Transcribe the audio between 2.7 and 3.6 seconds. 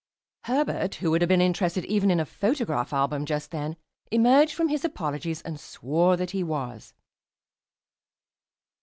album just